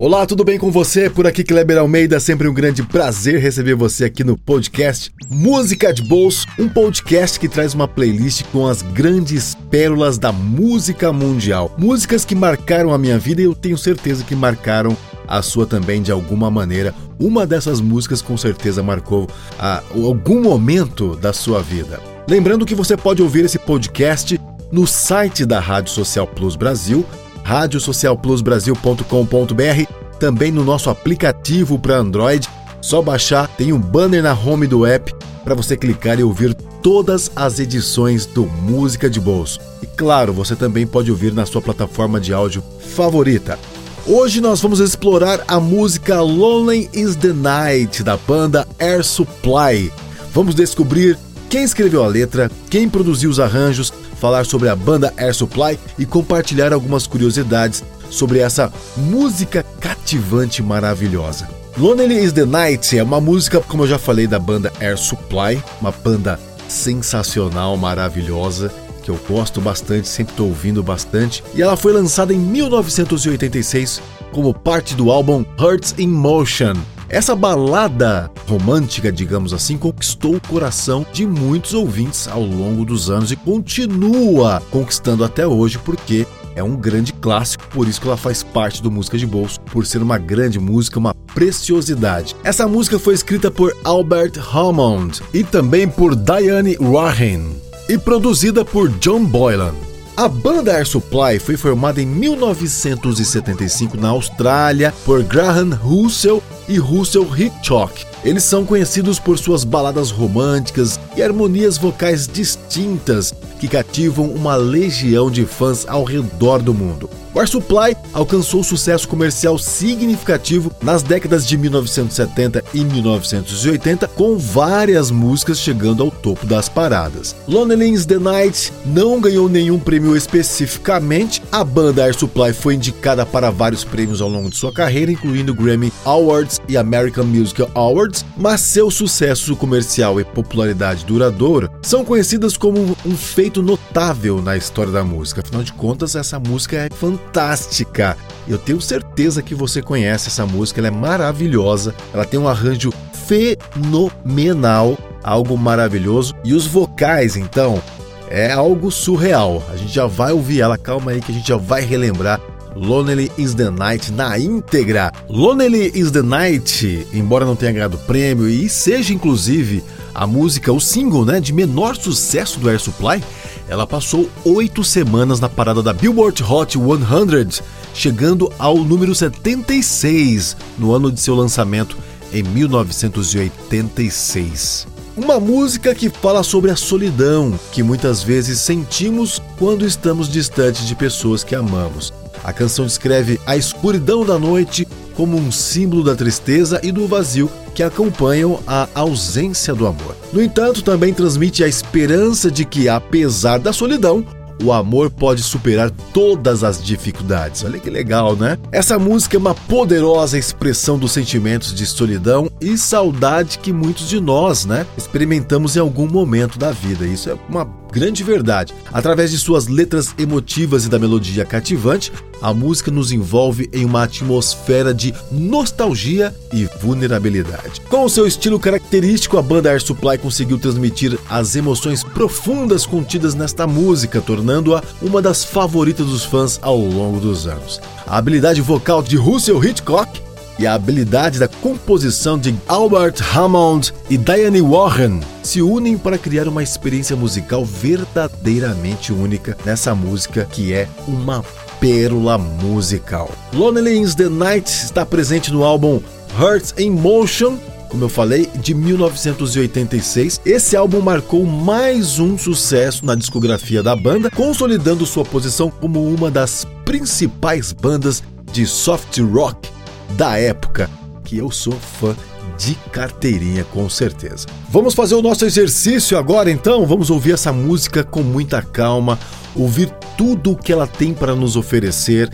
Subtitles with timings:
[0.00, 1.10] Olá, tudo bem com você?
[1.10, 6.04] Por aqui Kleber Almeida, sempre um grande prazer receber você aqui no podcast Música de
[6.04, 11.74] Bolso, um podcast que traz uma playlist com as grandes pérolas da música mundial.
[11.76, 16.00] Músicas que marcaram a minha vida e eu tenho certeza que marcaram a sua também
[16.00, 16.94] de alguma maneira.
[17.18, 19.26] Uma dessas músicas com certeza marcou
[19.58, 22.00] a, algum momento da sua vida.
[22.30, 24.40] Lembrando que você pode ouvir esse podcast
[24.70, 27.04] no site da Rádio Social Plus Brasil
[27.48, 32.46] radiosocialplusbrasil.com.br, também no nosso aplicativo para Android.
[32.82, 37.30] Só baixar, tem um banner na home do app para você clicar e ouvir todas
[37.34, 39.58] as edições do Música de Bolso.
[39.82, 43.58] E claro, você também pode ouvir na sua plataforma de áudio favorita.
[44.06, 49.90] Hoje nós vamos explorar a música Lonely is the Night da banda Air Supply.
[50.32, 55.34] Vamos descobrir quem escreveu a letra, quem produziu os arranjos, falar sobre a banda Air
[55.34, 61.48] Supply e compartilhar algumas curiosidades sobre essa música cativante maravilhosa.
[61.76, 65.62] Lonely is the Night é uma música, como eu já falei, da banda Air Supply,
[65.80, 71.92] uma banda sensacional, maravilhosa, que eu gosto bastante, sempre estou ouvindo bastante, e ela foi
[71.92, 74.02] lançada em 1986
[74.32, 76.74] como parte do álbum Hearts in Motion,
[77.08, 83.32] essa balada romântica, digamos assim, conquistou o coração de muitos ouvintes ao longo dos anos
[83.32, 88.42] e continua conquistando até hoje porque é um grande clássico, por isso que ela faz
[88.42, 92.34] parte do Música de Bolso, por ser uma grande música, uma preciosidade.
[92.42, 97.56] Essa música foi escrita por Albert Hammond e também por Diane Warren
[97.88, 99.87] e produzida por John Boylan.
[100.18, 107.24] A banda Air Supply foi formada em 1975 na Austrália por Graham Russell e Russell
[107.38, 108.04] Hitchcock.
[108.24, 115.30] Eles são conhecidos por suas baladas românticas e harmonias vocais distintas que cativam uma legião
[115.30, 117.10] de fãs ao redor do mundo.
[117.34, 125.10] O Air Supply alcançou sucesso comercial significativo nas décadas de 1970 e 1980, com várias
[125.10, 127.36] músicas chegando ao topo das paradas.
[127.46, 131.42] Lonely is the Night não ganhou nenhum prêmio especificamente.
[131.52, 135.54] A banda Air Supply foi indicada para vários prêmios ao longo de sua carreira, incluindo
[135.54, 142.56] Grammy Awards e American Music Awards, mas seu sucesso comercial e popularidade duradoura são conhecidas
[142.56, 145.40] como um feito notável na história da música.
[145.40, 148.16] Afinal de contas, essa música é fantástica fantástica.
[148.46, 152.92] Eu tenho certeza que você conhece essa música, ela é maravilhosa, ela tem um arranjo
[153.26, 156.34] fenomenal, algo maravilhoso.
[156.44, 157.82] E os vocais, então,
[158.30, 159.62] é algo surreal.
[159.72, 162.40] A gente já vai ouvir ela, calma aí que a gente já vai relembrar
[162.74, 165.12] Lonely is the Night na íntegra.
[165.28, 169.82] Lonely is the Night, embora não tenha ganhado prêmio e seja inclusive
[170.18, 173.22] a música, o single né, de menor sucesso do Air Supply,
[173.68, 177.62] ela passou oito semanas na parada da Billboard Hot 100,
[177.94, 181.96] chegando ao número 76 no ano de seu lançamento
[182.32, 184.88] em 1986.
[185.16, 190.96] Uma música que fala sobre a solidão que muitas vezes sentimos quando estamos distantes de
[190.96, 192.12] pessoas que amamos.
[192.42, 194.84] A canção descreve a escuridão da noite
[195.18, 200.16] como um símbolo da tristeza e do vazio que acompanham a ausência do amor.
[200.32, 204.24] No entanto, também transmite a esperança de que, apesar da solidão,
[204.62, 207.64] o amor pode superar todas as dificuldades.
[207.64, 208.58] Olha que legal, né?
[208.70, 214.20] Essa música é uma poderosa expressão dos sentimentos de solidão e saudade que muitos de
[214.20, 217.04] nós, né, experimentamos em algum momento da vida.
[217.04, 218.74] Isso é uma grande verdade.
[218.92, 224.02] Através de suas letras emotivas e da melodia cativante, a música nos envolve em uma
[224.02, 227.80] atmosfera de nostalgia e vulnerabilidade.
[227.88, 233.66] Com seu estilo característico, a banda Air Supply conseguiu transmitir as emoções profundas contidas nesta
[233.66, 237.80] música, tornando-a uma das favoritas dos fãs ao longo dos anos.
[238.06, 240.28] A habilidade vocal de Russell Hitchcock
[240.58, 246.48] e a habilidade da composição de Albert Hammond e Diane Warren se unem para criar
[246.48, 251.44] uma experiência musical verdadeiramente única nessa música que é uma
[251.80, 253.30] pérola musical.
[253.52, 256.00] Lonely is the Night está presente no álbum
[256.38, 257.58] Hearts in Motion,
[257.88, 260.40] como eu falei, de 1986.
[260.44, 266.30] Esse álbum marcou mais um sucesso na discografia da banda, consolidando sua posição como uma
[266.30, 268.22] das principais bandas
[268.52, 269.68] de soft rock
[270.16, 270.90] da época,
[271.24, 272.14] que eu sou fã
[272.58, 274.46] de carteirinha com certeza.
[274.68, 276.84] Vamos fazer o nosso exercício agora então?
[276.86, 279.18] Vamos ouvir essa música com muita calma,
[279.54, 282.28] ouvir tudo o que ela tem para nos oferecer,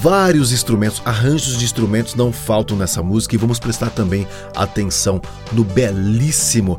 [0.00, 5.20] vários instrumentos, arranjos de instrumentos não faltam nessa música e vamos prestar também atenção
[5.50, 6.78] no belíssimo,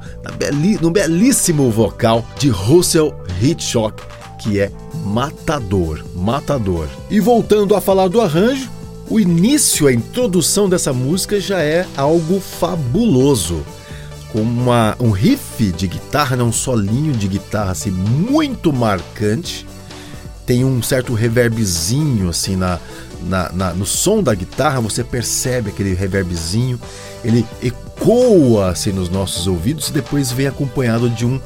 [0.79, 4.03] no belíssimo vocal de Russell Hitchcock,
[4.39, 4.71] que é
[5.03, 6.87] matador, matador.
[7.09, 8.69] E voltando a falar do arranjo,
[9.09, 13.63] O início, a introdução dessa música já é algo fabuloso.
[14.31, 19.67] Com uma, um riff de guitarra, né, um solinho de guitarra assim, muito marcante.
[20.45, 22.79] Tem um certo reverbzinho assim na,
[23.23, 26.79] na, na, no som da guitarra, você percebe aquele reverbzinho,
[27.23, 31.39] ele ecoa assim nos nossos ouvidos e depois vem acompanhado de um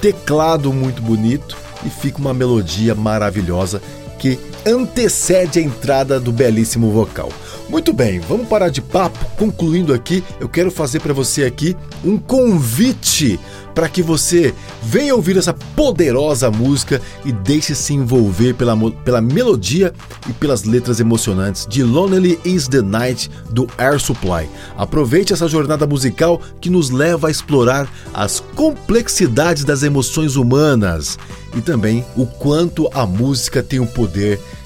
[0.00, 3.80] teclado muito bonito e fica uma melodia maravilhosa
[4.18, 7.30] que antecede a entrada do belíssimo vocal.
[7.68, 9.18] Muito bem, vamos parar de papo.
[9.36, 11.74] Concluindo aqui, eu quero fazer para você aqui
[12.04, 13.40] um convite
[13.74, 19.92] para que você venha ouvir essa poderosa música e deixe se envolver pela, pela melodia
[20.28, 24.48] e pelas letras emocionantes de Lonely is the Night do Air Supply.
[24.76, 31.18] Aproveite essa jornada musical que nos leva a explorar as complexidades das emoções humanas
[31.56, 34.63] e também o quanto a música tem o poder de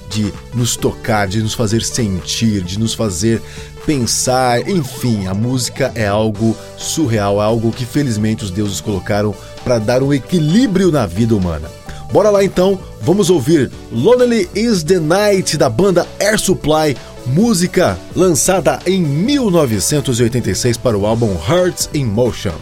[0.53, 3.41] nos tocar, de nos fazer sentir, de nos fazer
[3.85, 9.33] pensar, enfim, a música é algo surreal, é algo que felizmente os deuses colocaram
[9.63, 11.69] para dar um equilíbrio na vida humana.
[12.11, 18.79] Bora lá então, vamos ouvir Lonely is the Night da banda Air Supply, música lançada
[18.85, 22.55] em 1986 para o álbum Hearts in Motion.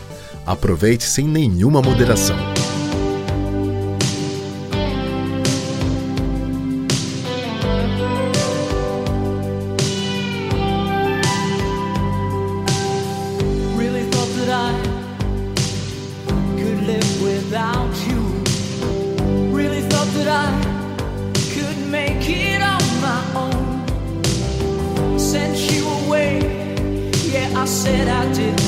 [0.45, 2.56] Aproveite sem nenhuma moderação.
[17.57, 18.21] without you.
[19.51, 20.49] Really thought that I
[21.53, 25.17] could make it on my own.
[25.17, 26.39] Sent you away,
[27.25, 28.66] yeah, I said I did.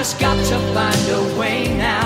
[0.00, 1.99] Just got to find a way now